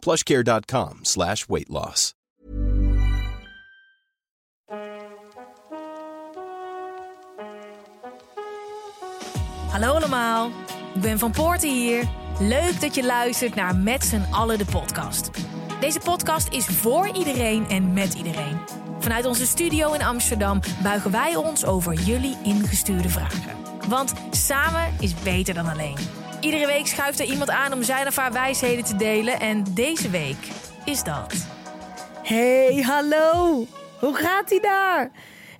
[0.00, 2.14] plushcare.com slash weight loss.
[9.70, 10.50] Hallo allemaal,
[10.94, 12.08] ik ben Van Poorten hier.
[12.38, 15.30] Leuk dat je luistert naar Met z'n allen de podcast.
[15.80, 18.60] Deze podcast is voor iedereen en met iedereen.
[18.98, 23.56] Vanuit onze studio in Amsterdam buigen wij ons over jullie ingestuurde vragen.
[23.88, 26.19] Want samen is beter dan alleen.
[26.40, 29.40] Iedere week schuift er iemand aan om zijn of haar wijsheden te delen.
[29.40, 30.36] En deze week
[30.84, 31.34] is dat.
[32.22, 33.66] Hey, hallo!
[33.98, 35.10] Hoe gaat ie daar?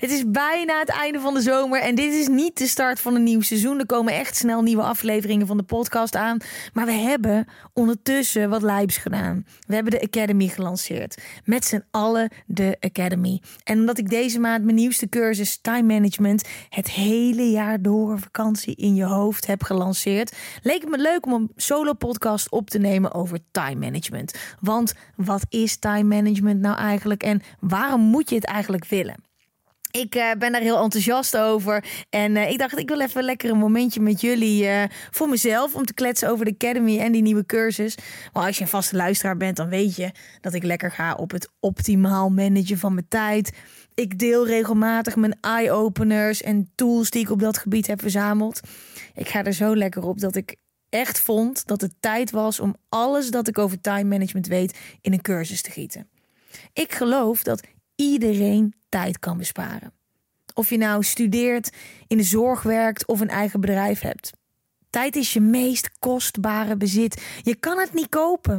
[0.00, 3.14] Het is bijna het einde van de zomer en dit is niet de start van
[3.14, 3.78] een nieuw seizoen.
[3.78, 6.38] Er komen echt snel nieuwe afleveringen van de podcast aan.
[6.72, 9.46] Maar we hebben ondertussen wat lijps gedaan.
[9.66, 11.22] We hebben de Academy gelanceerd.
[11.44, 13.42] Met z'n allen de Academy.
[13.64, 18.74] En omdat ik deze maand mijn nieuwste cursus Time Management het hele jaar door vakantie
[18.74, 22.78] in je hoofd heb gelanceerd, leek het me leuk om een solo podcast op te
[22.78, 24.34] nemen over time management.
[24.60, 29.29] Want wat is time management nou eigenlijk en waarom moet je het eigenlijk willen?
[29.90, 31.84] Ik uh, ben daar heel enthousiast over.
[32.10, 35.74] En uh, ik dacht, ik wil even lekker een momentje met jullie uh, voor mezelf.
[35.74, 37.96] Om te kletsen over de Academy en die nieuwe cursus.
[38.32, 41.30] Maar als je een vaste luisteraar bent, dan weet je dat ik lekker ga op
[41.30, 43.52] het optimaal managen van mijn tijd.
[43.94, 48.60] Ik deel regelmatig mijn eye-openers en tools die ik op dat gebied heb verzameld.
[49.14, 50.56] Ik ga er zo lekker op dat ik
[50.88, 55.12] echt vond dat het tijd was om alles dat ik over time management weet in
[55.12, 56.08] een cursus te gieten.
[56.72, 57.62] Ik geloof dat
[58.00, 59.92] iedereen tijd kan besparen.
[60.54, 61.70] Of je nou studeert,
[62.06, 64.32] in de zorg werkt of een eigen bedrijf hebt.
[64.90, 67.22] Tijd is je meest kostbare bezit.
[67.42, 68.56] Je kan het niet kopen.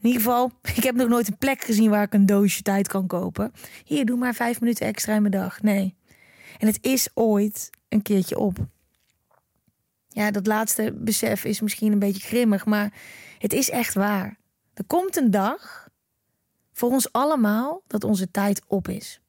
[0.00, 2.88] In ieder geval, ik heb nog nooit een plek gezien waar ik een doosje tijd
[2.88, 3.52] kan kopen.
[3.84, 5.62] Hier, doe maar vijf minuten extra in mijn dag.
[5.62, 5.94] Nee.
[6.58, 8.56] En het is ooit een keertje op.
[10.08, 12.92] Ja, dat laatste besef is misschien een beetje grimmig, maar
[13.38, 14.38] het is echt waar.
[14.74, 15.89] Er komt een dag
[16.80, 19.20] voor ons allemaal dat onze tijd op is.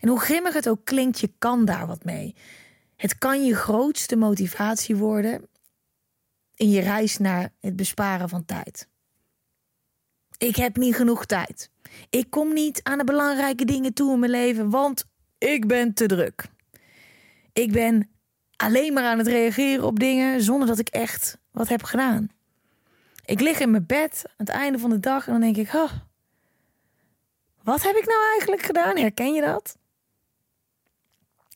[0.00, 2.34] En hoe grimmig het ook klinkt, je kan daar wat mee.
[2.96, 5.48] Het kan je grootste motivatie worden
[6.54, 8.88] in je reis naar het besparen van tijd.
[10.38, 11.70] Ik heb niet genoeg tijd.
[12.10, 15.04] Ik kom niet aan de belangrijke dingen toe in mijn leven, want
[15.38, 16.44] ik ben te druk.
[17.52, 18.10] Ik ben
[18.56, 22.28] alleen maar aan het reageren op dingen zonder dat ik echt wat heb gedaan.
[23.24, 25.74] Ik lig in mijn bed aan het einde van de dag en dan denk ik:
[25.74, 25.92] oh,
[27.68, 28.96] wat heb ik nou eigenlijk gedaan?
[28.96, 29.76] Herken je dat?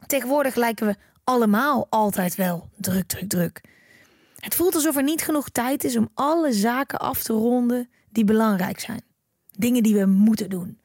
[0.07, 3.61] Tegenwoordig lijken we allemaal altijd wel druk, druk, druk.
[4.37, 8.25] Het voelt alsof er niet genoeg tijd is om alle zaken af te ronden die
[8.25, 9.03] belangrijk zijn.
[9.51, 10.81] Dingen die we moeten doen.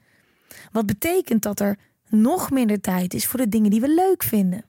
[0.72, 1.78] Wat betekent dat er
[2.10, 4.66] nog minder tijd is voor de dingen die we leuk vinden.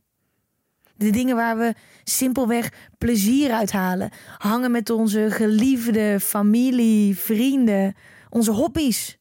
[0.97, 4.11] De dingen waar we simpelweg plezier uit halen.
[4.39, 7.95] Hangen met onze geliefde familie, vrienden,
[8.31, 9.18] onze hobby's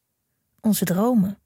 [0.60, 1.38] onze dromen.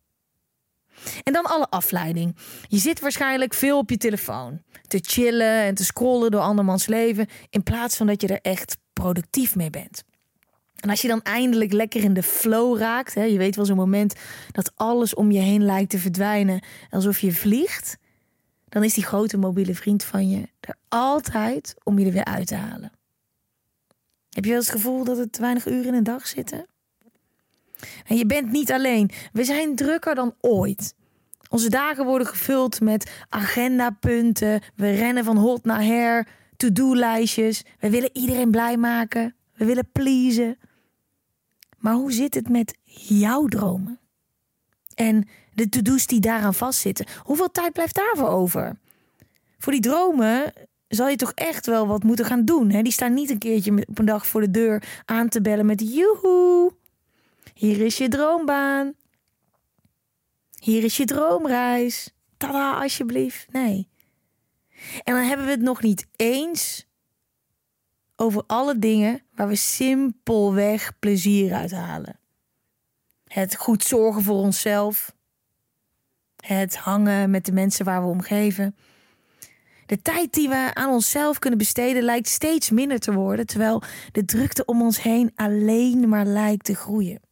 [1.22, 2.36] En dan alle afleiding.
[2.68, 4.62] Je zit waarschijnlijk veel op je telefoon.
[4.88, 7.26] Te chillen en te scrollen door andermans leven.
[7.50, 10.04] In plaats van dat je er echt productief mee bent.
[10.80, 13.14] En als je dan eindelijk lekker in de flow raakt.
[13.14, 14.14] Hè, je weet wel zo'n moment
[14.52, 16.62] dat alles om je heen lijkt te verdwijnen.
[16.90, 17.98] Alsof je vliegt.
[18.68, 22.46] Dan is die grote mobiele vriend van je er altijd om je er weer uit
[22.46, 22.92] te halen.
[24.30, 26.66] Heb je wel eens het gevoel dat er te weinig uren in een dag zitten?
[28.06, 29.10] En je bent niet alleen.
[29.32, 30.94] We zijn drukker dan ooit.
[31.48, 34.60] Onze dagen worden gevuld met agendapunten.
[34.74, 36.28] We rennen van hot naar her.
[36.56, 37.64] To-do-lijstjes.
[37.80, 39.34] We willen iedereen blij maken.
[39.54, 40.58] We willen pleasen.
[41.78, 43.98] Maar hoe zit het met jouw dromen?
[44.94, 47.06] En de to-do's die daaraan vastzitten.
[47.22, 48.76] Hoeveel tijd blijft daarvoor over?
[49.58, 50.52] Voor die dromen
[50.88, 52.70] zal je toch echt wel wat moeten gaan doen.
[52.70, 52.82] Hè?
[52.82, 55.94] Die staan niet een keertje op een dag voor de deur aan te bellen met
[55.94, 56.72] joehoe.
[57.62, 58.94] Hier is je droombaan.
[60.58, 62.10] Hier is je droomreis.
[62.36, 63.52] Tada, alsjeblieft.
[63.52, 63.88] Nee.
[65.02, 66.86] En dan hebben we het nog niet eens
[68.16, 72.18] over alle dingen waar we simpelweg plezier uit halen.
[73.26, 75.14] Het goed zorgen voor onszelf.
[76.36, 78.76] Het hangen met de mensen waar we om geven.
[79.86, 83.82] De tijd die we aan onszelf kunnen besteden lijkt steeds minder te worden, terwijl
[84.12, 87.30] de drukte om ons heen alleen maar lijkt te groeien.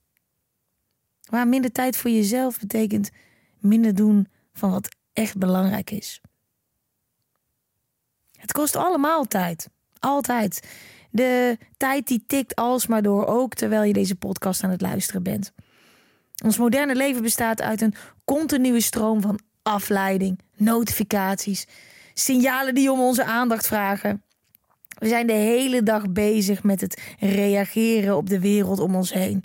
[1.31, 3.11] Maar minder tijd voor jezelf betekent
[3.59, 6.21] minder doen van wat echt belangrijk is.
[8.39, 9.69] Het kost allemaal tijd.
[9.99, 10.69] Altijd.
[11.11, 15.53] De tijd die tikt alsmaar door, ook terwijl je deze podcast aan het luisteren bent.
[16.45, 17.95] Ons moderne leven bestaat uit een
[18.25, 21.67] continue stroom van afleiding, notificaties,
[22.15, 24.23] signalen die om onze aandacht vragen.
[24.99, 29.45] We zijn de hele dag bezig met het reageren op de wereld om ons heen.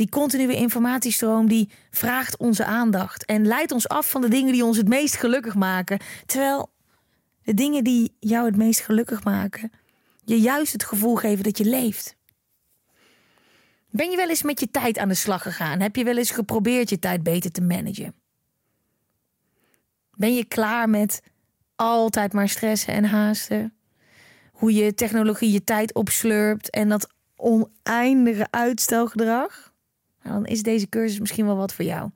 [0.00, 4.64] Die continue informatiestroom die vraagt onze aandacht en leidt ons af van de dingen die
[4.64, 6.00] ons het meest gelukkig maken.
[6.26, 6.72] Terwijl
[7.42, 9.72] de dingen die jou het meest gelukkig maken,
[10.24, 12.16] je juist het gevoel geven dat je leeft.
[13.90, 15.80] Ben je wel eens met je tijd aan de slag gegaan?
[15.80, 18.14] Heb je wel eens geprobeerd je tijd beter te managen?
[20.16, 21.22] Ben je klaar met
[21.76, 23.74] altijd maar stressen en haasten?
[24.52, 29.69] Hoe je technologie je tijd opslurpt en dat oneindige uitstelgedrag?
[30.22, 32.10] Nou, dan is deze cursus misschien wel wat voor jou.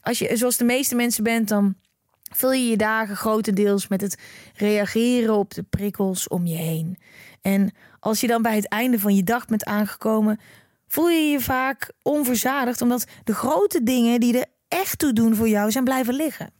[0.00, 1.74] Als je zoals de meeste mensen bent, dan
[2.22, 4.18] vul je je dagen grotendeels met het
[4.54, 6.98] reageren op de prikkels om je heen.
[7.40, 10.40] En als je dan bij het einde van je dag bent aangekomen,
[10.86, 15.48] voel je je vaak onverzadigd omdat de grote dingen die er echt toe doen voor
[15.48, 16.50] jou zijn blijven liggen.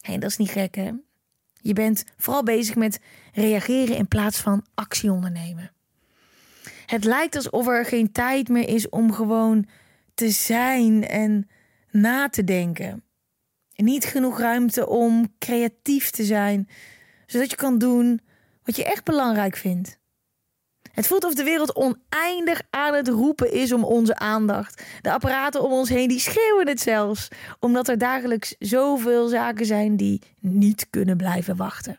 [0.00, 0.90] Hé, dat is niet gek hè?
[1.60, 3.00] Je bent vooral bezig met
[3.32, 5.72] reageren in plaats van actie ondernemen.
[6.86, 9.66] Het lijkt alsof er geen tijd meer is om gewoon
[10.18, 11.48] te zijn en
[11.90, 13.04] na te denken.
[13.74, 16.68] Niet genoeg ruimte om creatief te zijn,
[17.26, 18.20] zodat je kan doen
[18.62, 19.98] wat je echt belangrijk vindt.
[20.92, 24.82] Het voelt of de wereld oneindig aan het roepen is om onze aandacht.
[25.00, 27.28] De apparaten om ons heen die schreeuwen het zelfs,
[27.58, 31.98] omdat er dagelijks zoveel zaken zijn die niet kunnen blijven wachten.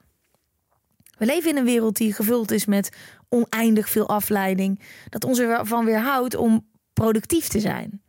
[1.17, 2.89] We leven in een wereld die gevuld is met
[3.29, 4.79] oneindig veel afleiding,
[5.09, 8.01] dat ons ervan weerhoudt om productief te zijn.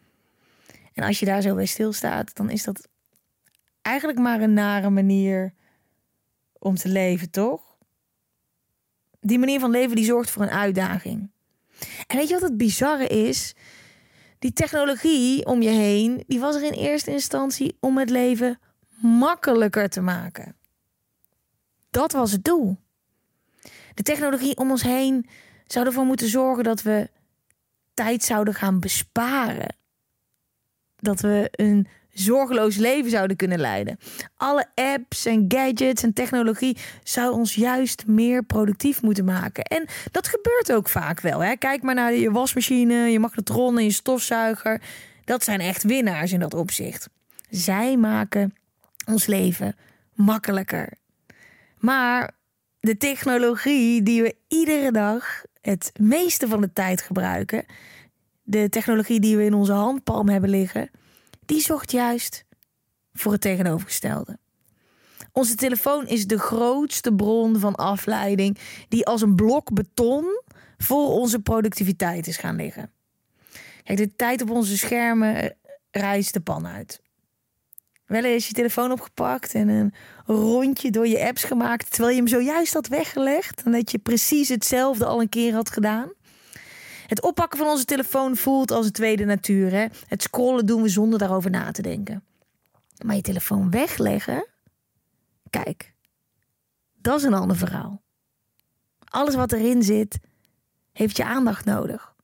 [0.92, 2.88] En als je daar zo bij stilstaat, dan is dat
[3.82, 5.54] eigenlijk maar een nare manier
[6.58, 7.78] om te leven, toch?
[9.20, 11.30] Die manier van leven die zorgt voor een uitdaging.
[12.06, 13.54] En weet je wat het bizarre is?
[14.38, 18.58] Die technologie om je heen, die was er in eerste instantie om het leven
[19.00, 20.56] makkelijker te maken.
[21.90, 22.76] Dat was het doel.
[23.94, 25.28] De technologie om ons heen
[25.66, 27.10] zou ervoor moeten zorgen dat we
[27.94, 29.76] tijd zouden gaan besparen.
[31.00, 33.98] Dat we een zorgeloos leven zouden kunnen leiden.
[34.36, 39.64] Alle apps en gadgets en technologie zou ons juist meer productief moeten maken.
[39.64, 41.40] En dat gebeurt ook vaak wel.
[41.40, 41.56] Hè?
[41.56, 44.80] Kijk maar naar je wasmachine, je magnetron en je stofzuiger.
[45.24, 47.08] Dat zijn echt winnaars in dat opzicht.
[47.50, 48.54] Zij maken
[49.06, 49.76] ons leven
[50.14, 50.92] makkelijker.
[51.78, 52.30] Maar
[52.80, 57.64] de technologie die we iedere dag het meeste van de tijd gebruiken,
[58.50, 60.90] de technologie die we in onze handpalm hebben liggen,
[61.46, 62.44] die zorgt juist
[63.12, 64.38] voor het tegenovergestelde.
[65.32, 68.58] Onze telefoon is de grootste bron van afleiding
[68.88, 70.42] die als een blok beton
[70.78, 72.90] voor onze productiviteit is gaan liggen.
[73.84, 75.56] Kijk, de tijd op onze schermen
[75.90, 77.00] reist de pan uit.
[78.06, 79.94] Wel eens je telefoon opgepakt en een
[80.26, 84.48] rondje door je apps gemaakt terwijl je hem zojuist had weggelegd en dat je precies
[84.48, 86.12] hetzelfde al een keer had gedaan.
[87.10, 89.70] Het oppakken van onze telefoon voelt als een tweede natuur.
[89.70, 89.86] Hè?
[90.06, 92.24] Het scrollen doen we zonder daarover na te denken.
[93.04, 94.46] Maar je telefoon wegleggen,
[95.50, 95.94] kijk,
[96.94, 98.02] dat is een ander verhaal.
[99.04, 100.18] Alles wat erin zit,
[100.92, 102.14] heeft je aandacht nodig.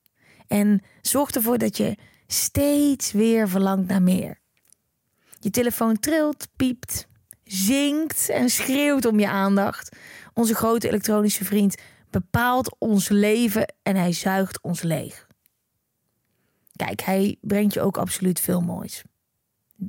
[0.47, 4.39] En zorgt ervoor dat je steeds weer verlangt naar meer.
[5.41, 7.07] Je telefoon trilt, piept,
[7.45, 9.97] zingt en schreeuwt om je aandacht.
[10.35, 11.75] Onze grote elektronische vriend
[12.23, 15.27] bepaalt ons leven en hij zuigt ons leeg.
[16.77, 19.03] Kijk, hij brengt je ook absoluut veel moois.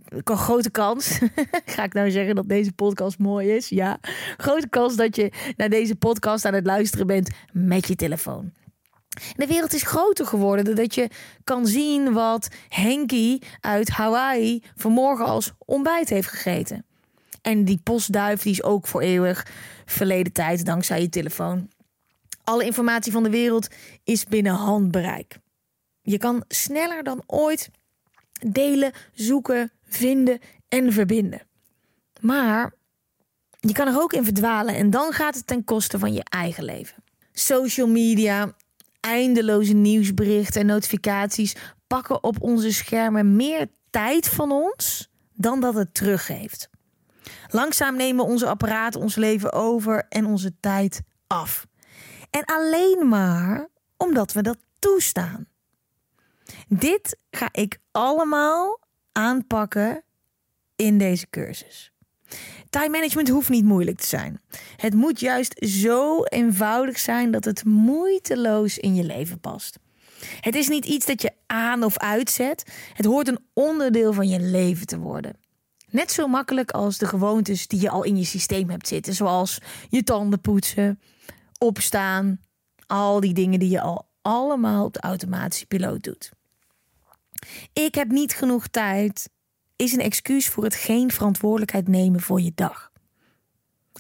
[0.07, 1.19] Een grote kans,
[1.75, 3.69] ga ik nou zeggen dat deze podcast mooi is?
[3.69, 3.99] Ja,
[4.37, 8.53] grote kans dat je naar deze podcast aan het luisteren bent met je telefoon.
[9.35, 11.09] De wereld is groter geworden doordat je
[11.43, 16.85] kan zien wat Henky uit Hawaii vanmorgen als ontbijt heeft gegeten.
[17.41, 19.47] En die postduif die is ook voor eeuwig
[19.85, 21.69] verleden tijd dankzij je telefoon.
[22.49, 23.67] Alle informatie van de wereld
[24.03, 25.37] is binnen handbereik.
[26.01, 27.69] Je kan sneller dan ooit
[28.47, 31.41] delen, zoeken, vinden en verbinden.
[32.19, 32.73] Maar
[33.59, 36.63] je kan er ook in verdwalen en dan gaat het ten koste van je eigen
[36.63, 37.03] leven.
[37.31, 38.55] Social media,
[38.99, 41.55] eindeloze nieuwsberichten en notificaties
[41.87, 46.69] pakken op onze schermen meer tijd van ons dan dat het teruggeeft.
[47.47, 51.66] Langzaam nemen onze apparaten ons leven over en onze tijd af.
[52.29, 53.67] En alleen maar
[53.97, 55.47] omdat we dat toestaan.
[56.67, 58.79] Dit ga ik allemaal
[59.11, 60.03] aanpakken
[60.75, 61.91] in deze cursus.
[62.69, 64.41] Time management hoeft niet moeilijk te zijn.
[64.75, 69.79] Het moet juist zo eenvoudig zijn dat het moeiteloos in je leven past.
[70.39, 72.65] Het is niet iets dat je aan of uitzet.
[72.93, 75.35] Het hoort een onderdeel van je leven te worden.
[75.89, 79.59] Net zo makkelijk als de gewoontes die je al in je systeem hebt zitten, zoals
[79.89, 80.99] je tanden poetsen,
[81.57, 82.39] opstaan,
[82.87, 86.31] al die dingen die je al allemaal op de automatische piloot doet.
[87.73, 89.29] Ik heb niet genoeg tijd
[89.75, 92.91] is een excuus voor het geen verantwoordelijkheid nemen voor je dag.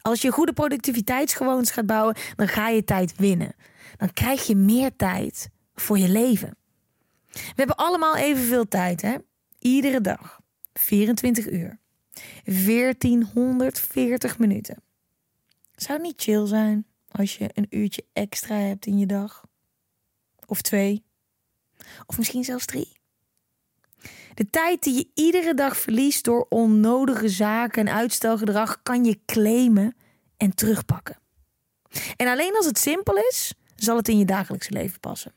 [0.01, 3.55] Als je goede productiviteitsgewoontes gaat bouwen, dan ga je tijd winnen.
[3.97, 6.57] Dan krijg je meer tijd voor je leven.
[7.31, 9.15] We hebben allemaal evenveel tijd, hè?
[9.59, 10.39] Iedere dag.
[10.73, 11.79] 24 uur.
[12.43, 14.83] 1440 minuten.
[15.75, 16.85] Zou niet chill zijn
[17.17, 19.45] als je een uurtje extra hebt in je dag?
[20.45, 21.03] Of twee?
[22.05, 22.95] Of misschien zelfs drie?
[24.33, 29.95] De tijd die je iedere dag verliest door onnodige zaken en uitstelgedrag kan je claimen
[30.37, 31.17] en terugpakken.
[32.15, 35.33] En alleen als het simpel is, zal het in je dagelijkse leven passen.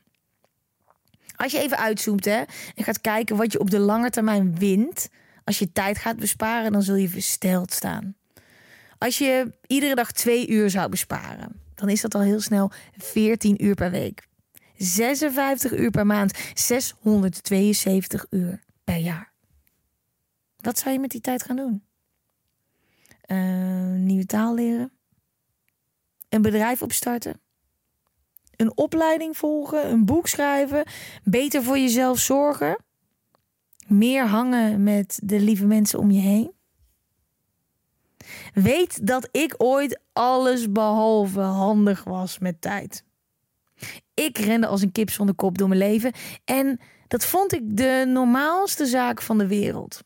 [1.35, 2.43] Als je even uitzoomt hè,
[2.75, 5.09] en gaat kijken wat je op de lange termijn wint,
[5.43, 8.15] als je tijd gaat besparen, dan zul je versteld staan.
[8.97, 13.65] Als je iedere dag twee uur zou besparen, dan is dat al heel snel 14
[13.65, 14.27] uur per week.
[14.75, 19.33] 56 uur per maand, 672 uur per jaar.
[20.57, 21.83] Wat zou je met die tijd gaan doen?
[23.27, 24.91] Uh, nieuwe taal leren?
[26.29, 27.41] Een bedrijf opstarten?
[28.55, 29.91] Een opleiding volgen?
[29.91, 30.83] Een boek schrijven?
[31.23, 32.77] Beter voor jezelf zorgen?
[33.87, 36.53] Meer hangen met de lieve mensen om je heen?
[38.53, 43.03] Weet dat ik ooit alles behalve handig was met tijd.
[44.13, 46.11] Ik rende als een kip zonder kop door mijn leven
[46.45, 50.01] en dat vond ik de normaalste zaak van de wereld.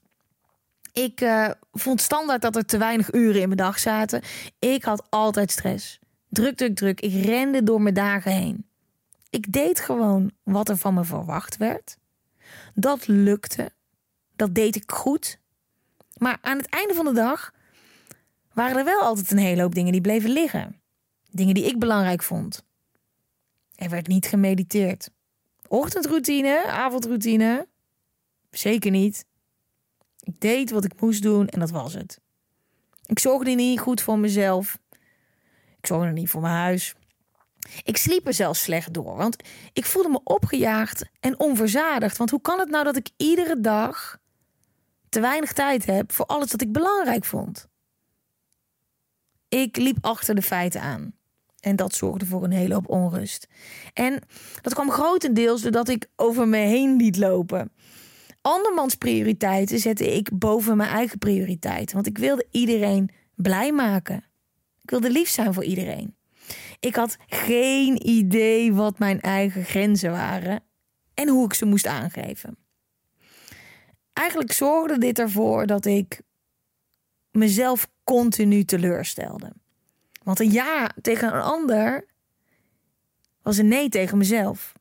[0.92, 4.22] Ik uh, vond standaard dat er te weinig uren in mijn dag zaten.
[4.60, 6.00] Ik had altijd stress.
[6.30, 7.02] Druk, druk, druk.
[7.02, 8.66] Ik rende door mijn dagen heen.
[9.30, 11.98] Ik deed gewoon wat er van me verwacht werd.
[12.74, 13.72] Dat lukte.
[14.36, 15.40] Dat deed ik goed.
[16.18, 17.52] Maar aan het einde van de dag
[18.56, 20.82] waren er wel altijd een hele hoop dingen die bleven liggen.
[21.32, 22.64] Dingen die ik belangrijk vond.
[23.76, 25.10] Er werd niet gemediteerd.
[25.68, 27.68] Ochtendroutine, avondroutine?
[28.50, 29.26] Zeker niet.
[30.20, 32.20] Ik deed wat ik moest doen en dat was het.
[33.06, 34.80] Ik zorgde niet goed voor mezelf.
[35.78, 36.96] Ik zorgde niet voor mijn huis.
[37.84, 39.36] Ik sliep er zelfs slecht door, want
[39.74, 42.18] ik voelde me opgejaagd en onverzadigd.
[42.18, 44.18] Want hoe kan het nou dat ik iedere dag
[45.10, 47.68] te weinig tijd heb voor alles wat ik belangrijk vond?
[49.56, 51.14] Ik liep achter de feiten aan.
[51.60, 53.48] En dat zorgde voor een hele hoop onrust.
[53.94, 54.22] En
[54.62, 57.72] dat kwam grotendeels doordat ik over me heen liet lopen.
[58.42, 61.96] Andermans prioriteiten zette ik boven mijn eigen prioriteiten.
[61.96, 64.24] Want ik wilde iedereen blij maken.
[64.82, 66.16] Ik wilde lief zijn voor iedereen.
[66.80, 70.64] Ik had geen idee wat mijn eigen grenzen waren
[71.14, 72.58] en hoe ik ze moest aangeven.
[74.14, 76.22] Eigenlijk zorgde dit ervoor dat ik
[77.36, 79.52] mezelf continu teleurstelde.
[80.24, 82.06] Want een ja tegen een ander
[83.42, 84.74] was een nee tegen mezelf.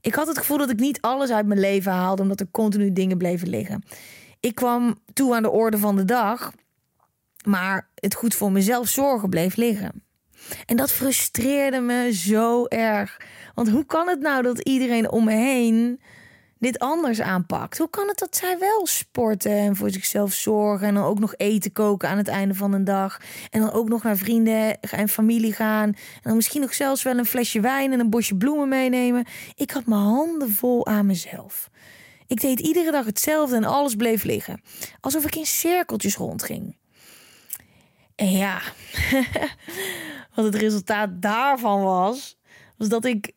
[0.00, 2.92] Ik had het gevoel dat ik niet alles uit mijn leven haalde omdat er continu
[2.92, 3.82] dingen bleven liggen.
[4.40, 6.52] Ik kwam toe aan de orde van de dag,
[7.46, 10.02] maar het goed voor mezelf zorgen bleef liggen.
[10.66, 13.20] En dat frustreerde me zo erg.
[13.54, 16.00] Want hoe kan het nou dat iedereen om me heen
[16.62, 17.78] dit anders aanpakt.
[17.78, 21.34] Hoe kan het dat zij wel sporten en voor zichzelf zorgen en dan ook nog
[21.36, 25.08] eten koken aan het einde van een dag en dan ook nog naar vrienden en
[25.08, 28.68] familie gaan en dan misschien nog zelfs wel een flesje wijn en een bosje bloemen
[28.68, 29.26] meenemen.
[29.54, 31.70] Ik had mijn handen vol aan mezelf.
[32.26, 34.62] Ik deed iedere dag hetzelfde en alles bleef liggen,
[35.00, 36.76] alsof ik in cirkeltjes rondging.
[38.14, 38.60] En ja,
[40.34, 42.36] wat het resultaat daarvan was,
[42.76, 43.32] was dat ik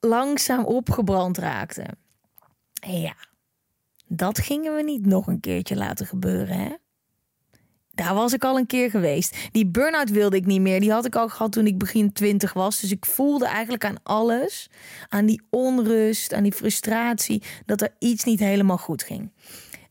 [0.00, 1.86] langzaam opgebrand raakte.
[2.86, 3.14] Ja,
[4.06, 6.70] dat gingen we niet nog een keertje laten gebeuren, hè?
[7.94, 9.36] Daar was ik al een keer geweest.
[9.52, 10.80] Die burn-out wilde ik niet meer.
[10.80, 12.80] Die had ik al gehad toen ik begin twintig was.
[12.80, 14.70] Dus ik voelde eigenlijk aan alles,
[15.08, 19.32] aan die onrust, aan die frustratie, dat er iets niet helemaal goed ging.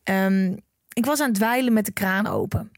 [0.03, 0.57] Um,
[0.93, 2.71] ik was aan het dweilen met de kraan open.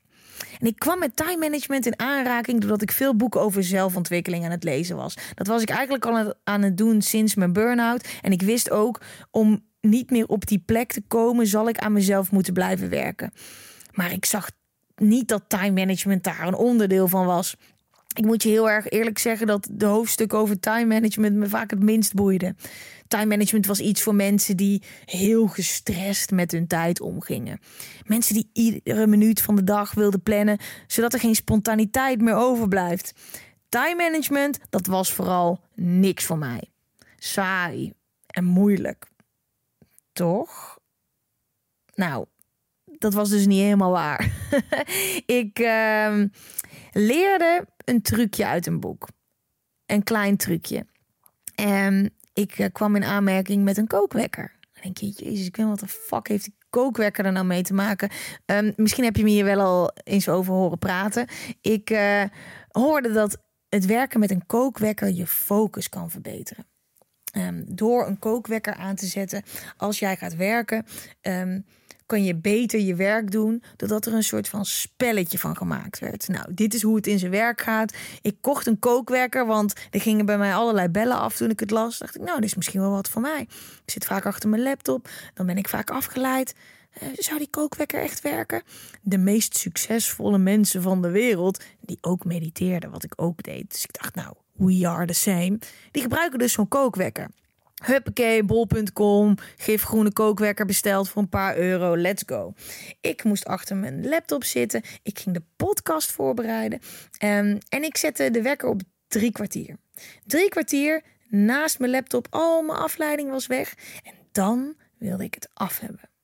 [0.59, 4.51] En ik kwam met time management in aanraking doordat ik veel boeken over zelfontwikkeling aan
[4.51, 5.17] het lezen was.
[5.35, 8.07] Dat was ik eigenlijk al aan het doen sinds mijn burn-out.
[8.21, 11.93] En ik wist ook om niet meer op die plek te komen, zal ik aan
[11.93, 13.31] mezelf moeten blijven werken.
[13.91, 14.49] Maar ik zag
[14.95, 17.55] niet dat time management daar een onderdeel van was.
[18.13, 21.69] ik moet je heel erg eerlijk zeggen dat de hoofdstuk over time management me vaak
[21.69, 22.55] het minst boeide.
[23.07, 27.59] Time management was iets voor mensen die heel gestrest met hun tijd omgingen.
[28.05, 33.13] Mensen die iedere minuut van de dag wilden plannen, zodat er geen spontaniteit meer overblijft.
[33.69, 36.63] Time management, dat was vooral niks voor mij.
[37.17, 37.93] Saai
[38.27, 39.05] en moeilijk.
[40.15, 40.79] Toch?
[41.95, 42.25] Nou,
[42.85, 44.31] dat was dus niet helemaal waar.
[45.41, 46.23] ik uh,
[46.91, 49.07] leerde een trucje uit een boek.
[49.85, 50.85] Een klein trucje.
[51.55, 54.55] En ik uh, kwam in aanmerking met een kookwekker.
[54.59, 57.63] Dan denk je, jezus, ik weet wat de fuck heeft die kookwekker er nou mee
[57.63, 58.09] te maken?
[58.45, 61.27] Um, misschien heb je me hier wel al eens over horen praten.
[61.61, 62.23] Ik uh,
[62.71, 63.37] hoorde dat
[63.69, 66.65] het werken met een kookwekker je focus kan verbeteren.
[67.37, 69.43] Um, door een kookwekker aan te zetten
[69.77, 70.85] als jij gaat werken.
[71.21, 71.65] Um,
[72.05, 73.63] kan je beter je werk doen.
[73.75, 76.27] Doordat er een soort van spelletje van gemaakt werd.
[76.27, 77.93] Nou, dit is hoe het in zijn werk gaat.
[78.21, 81.71] Ik kocht een kookwerker, want er gingen bij mij allerlei bellen af toen ik het
[81.71, 81.97] las.
[81.97, 83.41] Dacht ik, nou, dit is misschien wel wat voor mij.
[83.85, 85.09] Ik zit vaak achter mijn laptop.
[85.33, 86.53] Dan ben ik vaak afgeleid.
[87.03, 88.61] Uh, zou die kookwekker echt werken?
[89.01, 93.71] De meest succesvolle mensen van de wereld, die ook mediteerden, wat ik ook deed.
[93.71, 95.59] Dus ik dacht, nou, we are the same.
[95.91, 97.29] Die gebruiken dus zo'n kookwekker.
[97.83, 102.53] Huppakee, bol.com, gifgroene kookwekker besteld voor een paar euro, let's go.
[103.01, 106.79] Ik moest achter mijn laptop zitten, ik ging de podcast voorbereiden
[107.23, 109.77] um, en ik zette de wekker op drie kwartier.
[110.25, 115.49] Drie kwartier naast mijn laptop, al mijn afleiding was weg en dan wilde ik het
[115.53, 116.14] af hebben.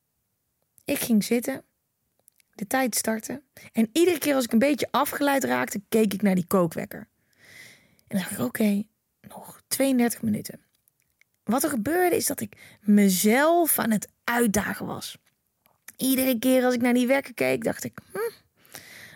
[0.91, 1.63] Ik ging zitten,
[2.55, 3.41] de tijd startte
[3.74, 7.07] en iedere keer als ik een beetje afgeleid raakte, keek ik naar die kookwekker.
[8.07, 8.83] En dacht ik, oké,
[9.21, 10.60] nog 32 minuten.
[11.43, 15.17] Wat er gebeurde is dat ik mezelf aan het uitdagen was.
[15.98, 18.33] Iedere keer als ik naar die wekker keek, dacht ik: hm,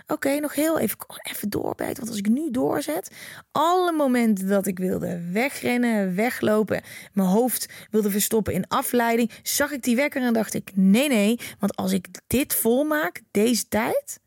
[0.07, 1.95] oké, nog heel even, even doorbijten.
[1.95, 3.11] Want als ik nu doorzet,
[3.51, 6.81] alle momenten dat ik wilde wegrennen, weglopen,
[7.13, 11.39] mijn hoofd wilde verstoppen in afleiding, zag ik die wekker en dacht ik: nee, nee,
[11.59, 14.19] want als ik dit volmaak, deze tijd,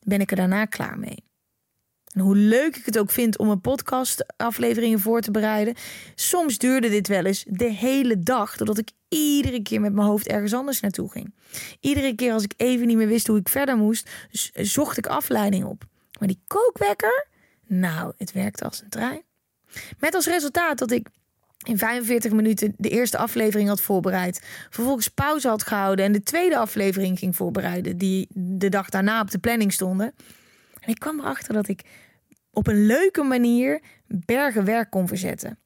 [0.00, 1.24] ben ik er daarna klaar mee.
[2.12, 5.74] En hoe leuk ik het ook vind om een podcastafleveringen voor te bereiden.
[6.14, 10.26] Soms duurde dit wel eens de hele dag, doordat ik iedere keer met mijn hoofd
[10.26, 11.34] ergens anders naartoe ging.
[11.80, 14.10] Iedere keer als ik even niet meer wist hoe ik verder moest,
[14.52, 15.84] zocht ik afleiding op.
[16.18, 17.26] Maar die kookwekker,
[17.66, 19.22] nou, het werkte als een trein.
[19.98, 21.08] Met als resultaat dat ik
[21.64, 24.42] in 45 minuten de eerste aflevering had voorbereid.
[24.70, 29.30] Vervolgens pauze had gehouden en de tweede aflevering ging voorbereiden, die de dag daarna op
[29.30, 30.14] de planning stonden.
[30.80, 31.82] En ik kwam erachter dat ik
[32.50, 35.58] op een leuke manier bergen werk kon verzetten.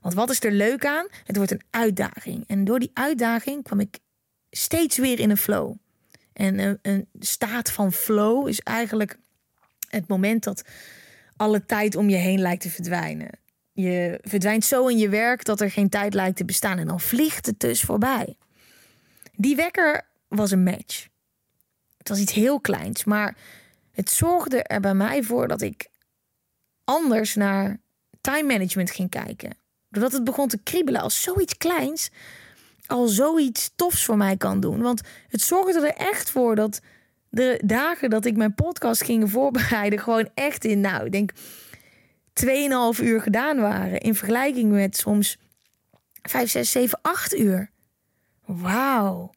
[0.00, 1.06] Want wat is er leuk aan?
[1.24, 2.44] Het wordt een uitdaging.
[2.46, 3.98] En door die uitdaging kwam ik
[4.50, 5.74] steeds weer in een flow.
[6.32, 9.18] En een, een staat van flow is eigenlijk
[9.88, 10.64] het moment dat
[11.36, 13.30] alle tijd om je heen lijkt te verdwijnen.
[13.72, 16.78] Je verdwijnt zo in je werk dat er geen tijd lijkt te bestaan.
[16.78, 18.36] En dan vliegt het dus voorbij.
[19.32, 21.06] Die wekker was een match.
[21.98, 23.36] Het was iets heel kleins, maar
[23.92, 25.88] het zorgde er bij mij voor dat ik
[26.84, 27.80] anders naar
[28.20, 29.56] time management ging kijken.
[29.94, 32.10] Doordat het begon te kriebelen als zoiets kleins
[32.86, 34.82] al zoiets tofs voor mij kan doen.
[34.82, 36.80] Want het zorgde er echt voor dat
[37.28, 41.32] de dagen dat ik mijn podcast ging voorbereiden, gewoon echt in, nou, ik denk
[42.96, 44.00] 2,5 uur gedaan waren.
[44.00, 45.38] In vergelijking met soms
[46.22, 47.70] 5, 6, 7, 8 uur.
[48.44, 49.32] Wauw.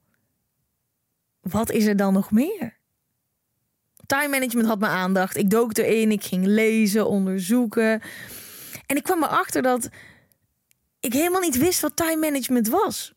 [1.41, 2.75] Wat is er dan nog meer?
[4.05, 5.37] Time management had mijn aandacht.
[5.37, 8.01] Ik dook erin, ik ging lezen, onderzoeken.
[8.85, 9.89] En ik kwam erachter dat
[10.99, 13.13] ik helemaal niet wist wat time management was.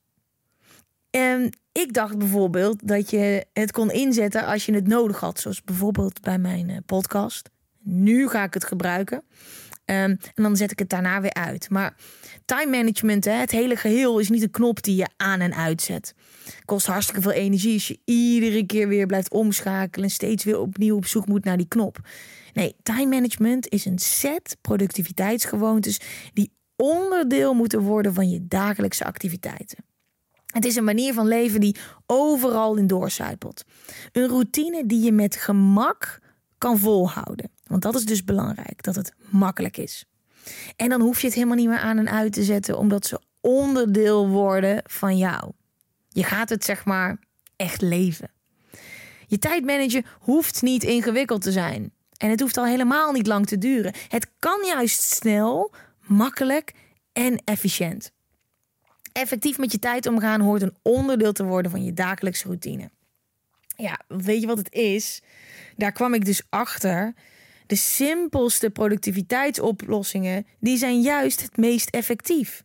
[1.11, 5.41] En ik dacht bijvoorbeeld dat je het kon inzetten als je het nodig had.
[5.41, 7.51] Zoals bijvoorbeeld bij mijn eh, podcast.
[7.83, 9.17] Nu ga ik het gebruiken.
[9.17, 11.71] Um, en dan zet ik het daarna weer uit.
[11.71, 11.97] Maar
[12.45, 16.15] time management, hè, het hele geheel, is niet een knop die je aan en uitzet.
[16.65, 20.97] Kost hartstikke veel energie als je iedere keer weer blijft omschakelen en steeds weer opnieuw
[20.97, 21.99] op zoek moet naar die knop.
[22.53, 26.01] Nee, time management is een set productiviteitsgewoontes
[26.33, 29.85] die onderdeel moeten worden van je dagelijkse activiteiten.
[30.47, 33.65] Het is een manier van leven die overal in doorcijpelt.
[34.13, 36.19] Een routine die je met gemak
[36.59, 37.51] kan volhouden.
[37.67, 40.05] Want dat is dus belangrijk, dat het makkelijk is.
[40.77, 43.21] En dan hoef je het helemaal niet meer aan en uit te zetten, omdat ze
[43.41, 45.53] onderdeel worden van jou.
[46.09, 47.19] Je gaat het zeg maar
[47.57, 48.31] echt leven.
[49.27, 51.93] Je tijdmanager hoeft niet ingewikkeld te zijn.
[52.17, 53.95] En het hoeft al helemaal niet lang te duren.
[54.09, 55.75] Het kan juist snel,
[56.11, 56.73] makkelijk
[57.13, 58.13] en efficiënt.
[59.13, 62.91] Effectief met je tijd omgaan hoort een onderdeel te worden van je dagelijkse routine.
[63.77, 65.23] Ja, weet je wat het is?
[65.77, 67.15] Daar kwam ik dus achter
[67.67, 72.65] De simpelste productiviteitsoplossingen, die zijn juist het meest effectief.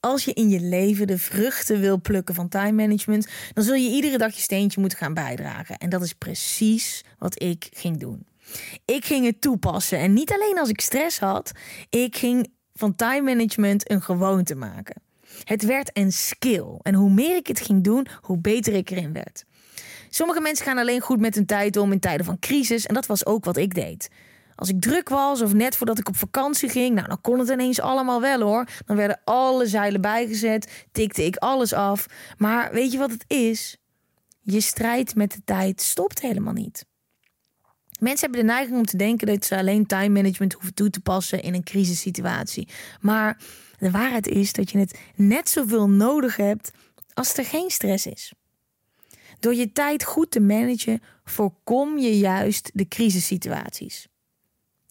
[0.00, 3.90] Als je in je leven de vruchten wil plukken van time management, dan zul je
[3.90, 5.78] iedere dag je steentje moeten gaan bijdragen.
[5.78, 8.26] En dat is precies wat ik ging doen.
[8.84, 11.52] Ik ging het toepassen en niet alleen als ik stress had,
[11.90, 15.02] ik ging van time management een gewoonte maken.
[15.44, 19.12] Het werd een skill en hoe meer ik het ging doen, hoe beter ik erin
[19.12, 19.44] werd.
[20.08, 23.06] Sommige mensen gaan alleen goed met hun tijd om in tijden van crisis en dat
[23.06, 24.08] was ook wat ik deed.
[24.54, 27.48] Als ik druk was of net voordat ik op vakantie ging, nou dan kon het
[27.48, 28.68] ineens allemaal wel hoor.
[28.86, 32.06] Dan werden alle zeilen bijgezet, tikte ik alles af.
[32.36, 33.76] Maar weet je wat het is?
[34.40, 36.86] Je strijd met de tijd stopt helemaal niet.
[38.04, 41.00] Mensen hebben de neiging om te denken dat ze alleen time management hoeven toe te
[41.00, 42.68] passen in een crisissituatie.
[43.00, 43.38] Maar
[43.78, 46.70] de waarheid is dat je het net zoveel nodig hebt
[47.12, 48.32] als er geen stress is.
[49.38, 54.08] Door je tijd goed te managen, voorkom je juist de crisissituaties.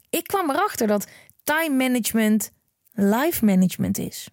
[0.10, 1.08] Ik kwam erachter dat
[1.44, 2.52] time management
[2.92, 4.28] life management is.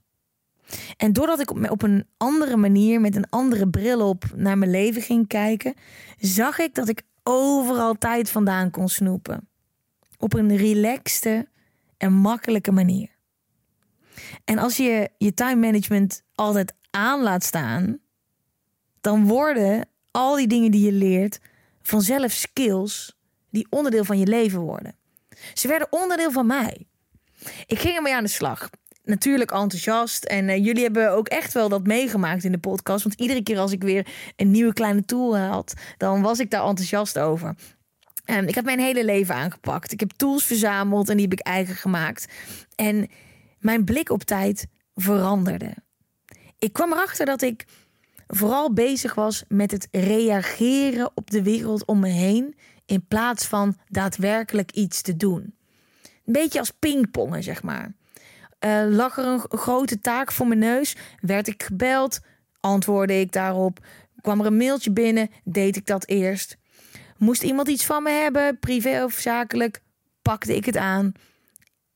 [0.97, 5.03] En doordat ik op een andere manier, met een andere bril op, naar mijn leven
[5.03, 5.75] ging kijken,
[6.19, 9.49] zag ik dat ik overal tijd vandaan kon snoepen.
[10.19, 11.49] Op een relaxte
[11.97, 13.09] en makkelijke manier.
[14.45, 17.99] En als je je time management altijd aan laat staan,
[19.01, 21.41] dan worden al die dingen die je leert
[21.83, 23.19] vanzelf skills
[23.51, 24.95] die onderdeel van je leven worden.
[25.55, 26.87] Ze werden onderdeel van mij.
[27.67, 28.71] Ik ging ermee aan de slag.
[29.11, 30.25] Natuurlijk enthousiast.
[30.25, 33.05] En uh, jullie hebben ook echt wel dat meegemaakt in de podcast.
[33.05, 36.65] Want iedere keer als ik weer een nieuwe kleine tool had, dan was ik daar
[36.65, 37.55] enthousiast over.
[38.27, 39.93] Um, ik heb mijn hele leven aangepakt.
[39.93, 42.27] Ik heb tools verzameld en die heb ik eigen gemaakt.
[42.75, 43.09] En
[43.59, 45.75] mijn blik op tijd veranderde.
[46.59, 47.65] Ik kwam erachter dat ik
[48.27, 53.77] vooral bezig was met het reageren op de wereld om me heen in plaats van
[53.89, 55.55] daadwerkelijk iets te doen.
[56.03, 57.99] Een beetje als pingpongen, zeg maar.
[58.65, 62.21] Uh, lag er een grote taak voor mijn neus, werd ik gebeld,
[62.61, 63.79] antwoordde ik daarop.
[64.21, 66.57] Kwam er een mailtje binnen, deed ik dat eerst.
[67.17, 69.83] Moest iemand iets van me hebben, privé of zakelijk,
[70.23, 71.13] pakte ik het aan.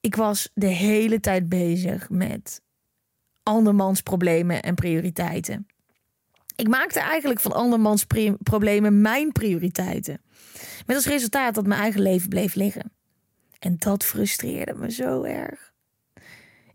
[0.00, 2.62] Ik was de hele tijd bezig met
[3.42, 5.66] andermans problemen en prioriteiten.
[6.56, 8.06] Ik maakte eigenlijk van andermans
[8.42, 10.20] problemen mijn prioriteiten.
[10.86, 12.92] Met als resultaat dat mijn eigen leven bleef liggen.
[13.58, 15.73] En dat frustreerde me zo erg.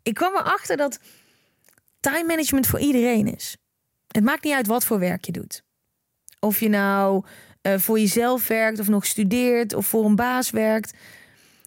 [0.03, 0.99] Ik kwam erachter dat
[1.99, 3.57] time management voor iedereen is.
[4.07, 5.63] Het maakt niet uit wat voor werk je doet.
[6.39, 7.25] Of je nou
[7.61, 10.93] uh, voor jezelf werkt of nog studeert of voor een baas werkt.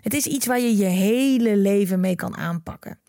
[0.00, 3.00] Het is iets waar je je hele leven mee kan aanpakken.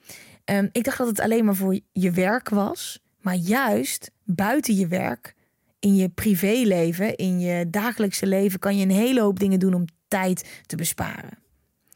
[0.45, 2.99] Um, ik dacht dat het alleen maar voor je werk was.
[3.21, 5.35] Maar juist buiten je werk,
[5.79, 9.85] in je privéleven, in je dagelijkse leven, kan je een hele hoop dingen doen om
[10.07, 11.37] tijd te besparen.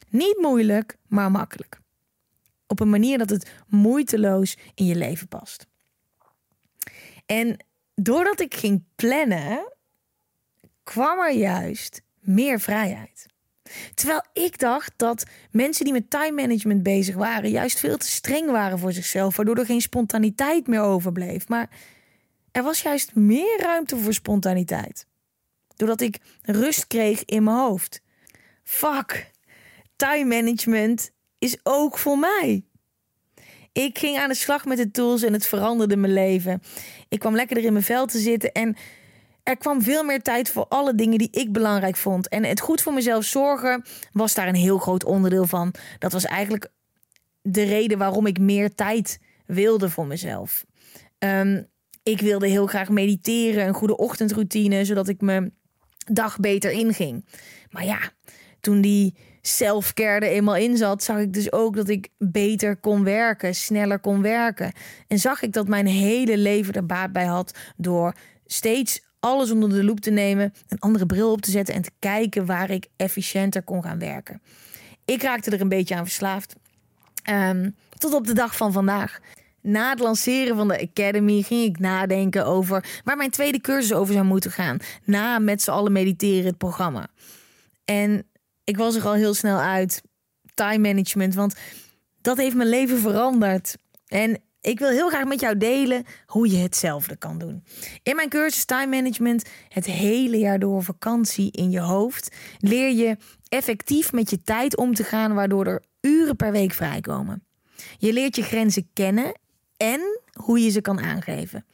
[0.10, 1.80] Niet moeilijk, maar makkelijk.
[2.68, 5.68] Op een manier dat het moeiteloos in je leven past.
[7.26, 9.74] En doordat ik ging plannen,
[10.84, 13.26] kwam er juist meer vrijheid.
[13.94, 18.52] Terwijl ik dacht dat mensen die met time management bezig waren, juist veel te streng
[18.52, 21.48] waren voor zichzelf, waardoor er geen spontaniteit meer overbleef.
[21.48, 21.70] Maar
[22.52, 25.08] er was juist meer ruimte voor spontaniteit.
[25.76, 28.02] Doordat ik rust kreeg in mijn hoofd.
[28.64, 29.32] Fuck,
[29.96, 32.64] time management is ook voor mij.
[33.72, 36.62] Ik ging aan de slag met de tools en het veranderde mijn leven.
[37.10, 38.76] Ik kwam lekkerder in mijn vel te zitten en
[39.44, 42.28] er kwam veel meer tijd voor alle dingen die ik belangrijk vond.
[42.28, 45.74] En het goed voor mezelf zorgen was daar een heel groot onderdeel van.
[46.00, 46.72] Dat was eigenlijk
[47.42, 50.66] de reden waarom ik meer tijd wilde voor mezelf.
[51.20, 51.68] Um,
[52.04, 55.54] ik wilde heel graag mediteren, een goede ochtendroutine, zodat ik mijn
[56.12, 57.26] dag beter inging.
[57.70, 58.00] Maar ja,
[58.60, 59.16] toen die
[59.48, 64.00] selfcare er eenmaal in zat, zag ik dus ook dat ik beter kon werken, sneller
[64.00, 64.72] kon werken.
[65.08, 68.14] En zag ik dat mijn hele leven er baat bij had door
[68.46, 71.92] steeds alles onder de loep te nemen, een andere bril op te zetten en te
[72.00, 74.42] kijken waar ik efficiënter kon gaan werken.
[75.06, 76.56] Ik raakte er een beetje aan verslaafd.
[77.30, 79.20] Um, tot op de dag van vandaag.
[79.62, 84.14] Na het lanceren van de Academy ging ik nadenken over waar mijn tweede cursus over
[84.14, 84.78] zou moeten gaan.
[85.04, 87.08] Na met z'n allen mediteren het programma.
[87.86, 88.27] En
[88.68, 90.02] ik was er al heel snel uit.
[90.54, 91.56] Time management, want
[92.22, 93.78] dat heeft mijn leven veranderd.
[94.08, 97.64] En ik wil heel graag met jou delen hoe je hetzelfde kan doen.
[98.04, 103.18] In mijn cursus Time Management, het hele jaar door vakantie in je hoofd, leer je
[103.50, 107.44] effectief met je tijd om te gaan, waardoor er uren per week vrijkomen.
[107.98, 109.40] Je leert je grenzen kennen
[109.78, 111.66] en hoe je ze kan aangeven.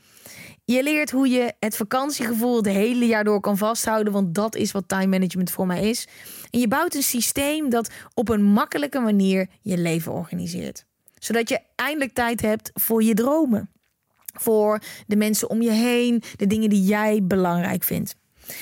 [0.66, 4.72] Je leert hoe je het vakantiegevoel het hele jaar door kan vasthouden, want dat is
[4.72, 6.08] wat time management voor mij is.
[6.54, 10.86] En je bouwt een systeem dat op een makkelijke manier je leven organiseert,
[11.20, 13.70] zodat je eindelijk tijd hebt voor je dromen,
[14.34, 18.16] voor de mensen om je heen, de dingen die jij belangrijk vindt.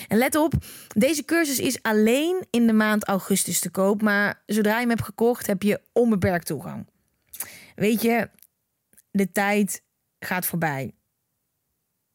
[0.08, 0.54] En let op,
[0.95, 5.04] deze cursus is alleen in de maand augustus te koop, maar zodra je hem hebt
[5.04, 6.88] gekocht, heb je onbeperkt toegang.
[7.75, 8.30] Weet je,
[9.12, 9.84] de tijd
[10.19, 10.93] gaat voorbij.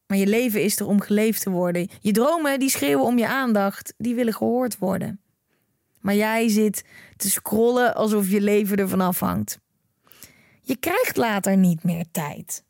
[0.06, 1.88] Maar je leven is er om geleefd te worden.
[2.00, 5.20] Je dromen die schreeuwen om je aandacht, die willen gehoord worden.
[6.06, 6.84] Maar jij zit
[7.16, 9.58] te scrollen alsof je leven ervan afhangt.
[10.62, 12.64] Je krijgt later niet meer tijd.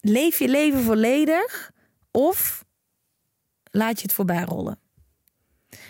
[0.00, 1.70] Leef je leven volledig
[2.10, 2.64] of
[3.70, 4.78] laat je het voorbij rollen.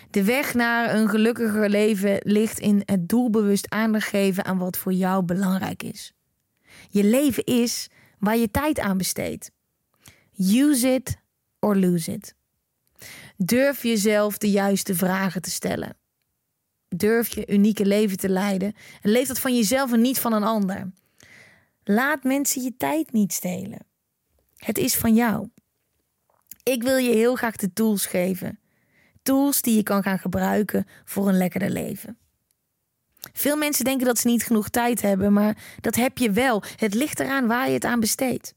[0.09, 4.93] De weg naar een gelukkiger leven ligt in het doelbewust aandacht geven aan wat voor
[4.93, 6.13] jou belangrijk is.
[6.89, 7.87] Je leven is
[8.19, 9.51] waar je tijd aan besteedt.
[10.37, 11.17] Use it
[11.59, 12.35] or lose it.
[13.37, 15.99] Durf jezelf de juiste vragen te stellen.
[16.95, 20.43] Durf je unieke leven te leiden en leef dat van jezelf en niet van een
[20.43, 20.91] ander.
[21.83, 23.85] Laat mensen je tijd niet stelen.
[24.57, 25.49] Het is van jou.
[26.63, 28.59] Ik wil je heel graag de tools geven.
[29.23, 32.17] Tools die je kan gaan gebruiken voor een lekkerder leven.
[33.33, 36.63] Veel mensen denken dat ze niet genoeg tijd hebben, maar dat heb je wel.
[36.75, 38.53] Het ligt eraan waar je het aan besteedt.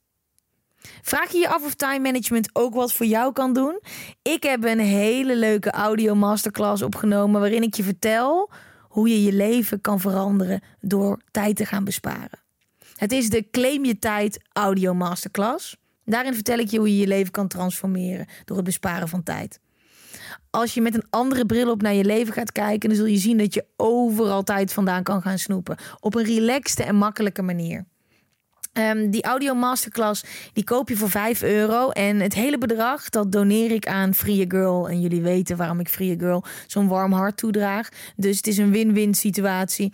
[1.03, 3.81] Vraag je je af of time management ook wat voor jou kan doen?
[4.23, 8.51] Ik heb een hele leuke audio masterclass opgenomen waarin ik je vertel
[8.83, 12.43] hoe je je leven kan veranderen door tijd te gaan besparen.
[12.97, 15.77] Het is de Claim je tijd audio masterclass.
[16.05, 19.61] Daarin vertel ik je hoe je je leven kan transformeren door het besparen van tijd.
[20.51, 23.17] Als je met een andere bril op naar je leven gaat kijken, dan zul je
[23.17, 25.77] zien dat je overal tijd vandaan kan gaan snoepen.
[26.01, 27.85] Op een relaxte en makkelijke manier.
[28.79, 31.91] Um, die audio masterclass die koop je voor 5 euro.
[31.91, 34.89] En het hele bedrag dat doneer ik aan Free Girl.
[34.89, 37.89] En jullie weten waarom ik Free Girl zo'n warm hart toedraag.
[38.17, 39.93] Dus het is een win-win situatie.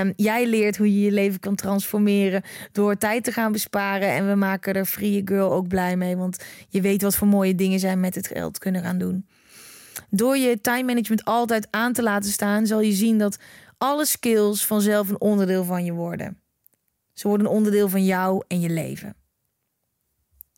[0.00, 4.08] Um, jij leert hoe je je leven kan transformeren door tijd te gaan besparen.
[4.08, 6.16] En we maken er Free Girl ook blij mee.
[6.16, 9.26] Want je weet wat voor mooie dingen zij met het geld kunnen gaan doen.
[10.10, 13.38] Door je time management altijd aan te laten staan, zal je zien dat
[13.78, 16.38] alle skills vanzelf een onderdeel van je worden.
[17.20, 19.14] Ze worden een onderdeel van jou en je leven.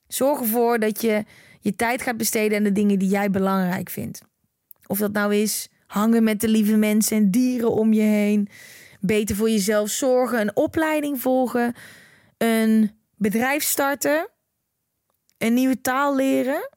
[0.08, 1.24] Zorg ervoor dat je
[1.60, 4.20] je tijd gaat besteden aan de dingen die jij belangrijk vindt.
[4.86, 8.48] Of dat nou is hangen met de lieve mensen en dieren om je heen,
[9.00, 11.74] beter voor jezelf zorgen, een opleiding volgen,
[12.38, 14.28] een bedrijf starten,
[15.38, 16.68] een nieuwe taal leren,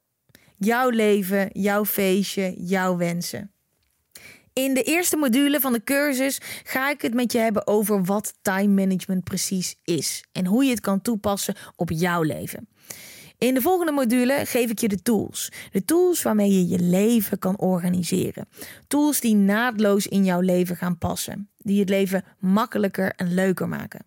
[0.58, 3.55] jouw leven, jouw feestje, jouw wensen.
[4.64, 8.34] In de eerste module van de cursus ga ik het met je hebben over wat
[8.42, 12.68] time management precies is en hoe je het kan toepassen op jouw leven.
[13.38, 15.52] In de volgende module geef ik je de tools.
[15.72, 18.48] De tools waarmee je je leven kan organiseren.
[18.88, 21.50] Tools die naadloos in jouw leven gaan passen.
[21.58, 24.06] Die het leven makkelijker en leuker maken.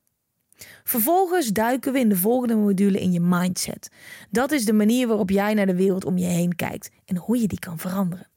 [0.85, 3.89] Vervolgens duiken we in de volgende module in je mindset.
[4.31, 7.41] Dat is de manier waarop jij naar de wereld om je heen kijkt en hoe
[7.41, 8.29] je die kan veranderen.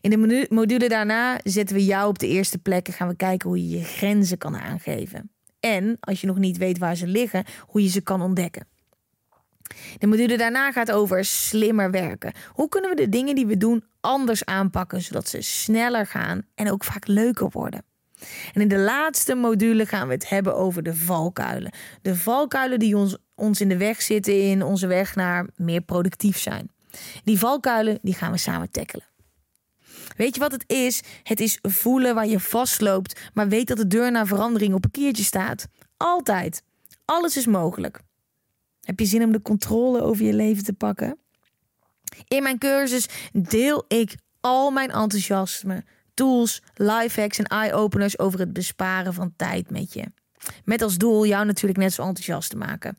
[0.00, 3.48] In de module daarna zetten we jou op de eerste plek en gaan we kijken
[3.48, 5.30] hoe je je grenzen kan aangeven.
[5.60, 8.66] En als je nog niet weet waar ze liggen, hoe je ze kan ontdekken.
[9.98, 12.32] De module daarna gaat over slimmer werken.
[12.48, 16.70] Hoe kunnen we de dingen die we doen anders aanpakken, zodat ze sneller gaan en
[16.70, 17.84] ook vaak leuker worden?
[18.52, 21.72] En in de laatste module gaan we het hebben over de valkuilen.
[22.02, 26.38] De valkuilen die ons, ons in de weg zitten in onze weg naar meer productief
[26.38, 26.70] zijn.
[27.24, 29.06] Die valkuilen die gaan we samen tackelen.
[30.16, 31.02] Weet je wat het is?
[31.22, 34.90] Het is voelen waar je vastloopt, maar weet dat de deur naar verandering op een
[34.90, 35.66] kiertje staat.
[35.96, 36.62] Altijd.
[37.04, 38.00] Alles is mogelijk.
[38.80, 41.18] Heb je zin om de controle over je leven te pakken?
[42.28, 49.14] In mijn cursus deel ik al mijn enthousiasme, tools, lifehacks en eye-openers over het besparen
[49.14, 50.04] van tijd met je.
[50.64, 52.98] Met als doel jou natuurlijk net zo enthousiast te maken.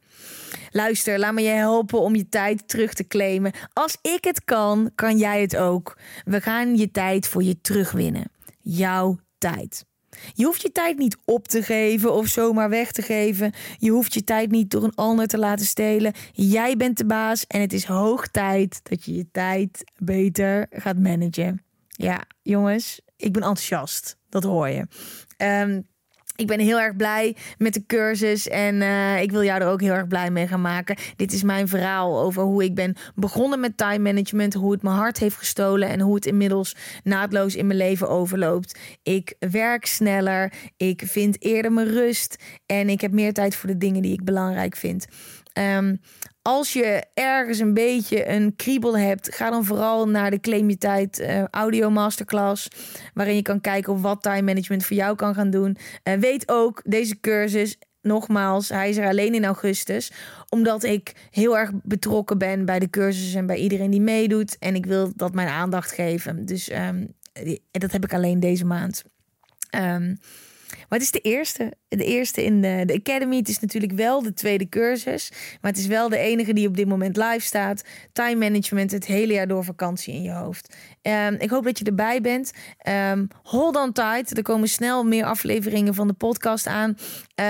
[0.72, 3.52] Luister, laat me je helpen om je tijd terug te claimen.
[3.74, 5.98] Als ik het kan, kan jij het ook.
[6.24, 8.32] We gaan je tijd voor je terugwinnen.
[8.60, 9.86] Jouw tijd.
[10.34, 13.54] Je hoeft je tijd niet op te geven of zomaar weg te geven.
[13.78, 16.14] Je hoeft je tijd niet door een ander te laten stelen.
[16.32, 20.98] Jij bent de baas en het is hoog tijd dat je je tijd beter gaat
[20.98, 21.64] managen.
[21.88, 24.18] Ja, jongens, ik ben enthousiast.
[24.30, 24.88] Dat hoor je.
[25.38, 25.88] Um,
[26.36, 29.82] ik ben heel erg blij met de cursus en uh, ik wil jou er ook
[29.82, 30.96] heel erg blij mee gaan maken.
[31.16, 34.96] Dit is mijn verhaal over hoe ik ben begonnen met time management, hoe het mijn
[34.96, 38.80] hart heeft gestolen en hoe het inmiddels naadloos in mijn leven overloopt.
[39.04, 43.78] Ik werk sneller, ik vind eerder mijn rust en ik heb meer tijd voor de
[43.78, 45.08] dingen die ik belangrijk vind.
[45.54, 46.00] Um,
[46.48, 51.20] als je ergens een beetje een kriebel hebt, ga dan vooral naar de Claim Tijd
[51.20, 52.68] uh, audio masterclass.
[53.14, 55.78] Waarin je kan kijken of wat time management voor jou kan gaan doen.
[56.04, 60.12] Uh, weet ook, deze cursus nogmaals, hij is er alleen in augustus.
[60.50, 64.58] Omdat ik heel erg betrokken ben bij de cursus en bij iedereen die meedoet.
[64.60, 66.46] En ik wil dat mijn aandacht geven.
[66.46, 67.14] Dus um,
[67.72, 69.04] dat heb ik alleen deze maand.
[69.76, 70.18] Um,
[70.78, 71.74] maar het is de eerste.
[71.88, 73.38] De eerste in de, de Academy.
[73.38, 75.32] Het is natuurlijk wel de tweede cursus.
[75.62, 77.84] Maar het is wel de enige die op dit moment live staat.
[78.14, 80.76] Time management het hele jaar door vakantie in je hoofd.
[81.08, 82.52] Um, ik hoop dat je erbij bent.
[83.12, 84.38] Um, hold on tight.
[84.38, 86.98] Er komen snel meer afleveringen van de podcast aan.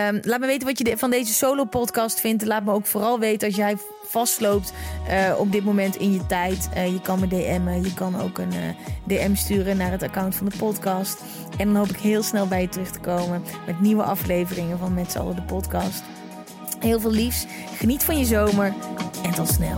[0.10, 2.46] Um, laat me weten wat je van deze solo podcast vindt.
[2.46, 4.74] Laat me ook vooral weten als jij vastloopt
[5.10, 6.70] uh, op dit moment in je tijd.
[6.76, 7.84] Uh, je kan me DM'en.
[7.84, 11.22] Je kan ook een uh, DM sturen naar het account van de podcast.
[11.58, 14.94] En dan hoop ik heel snel bij je terug te komen met nieuwe afleveringen van
[14.94, 16.04] Met z'n allen de podcast.
[16.80, 17.46] Heel veel liefs.
[17.78, 18.74] Geniet van je zomer
[19.24, 19.78] en tot snel.